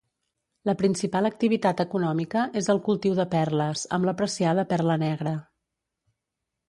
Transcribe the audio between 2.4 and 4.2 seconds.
és el cultiu de perles, amb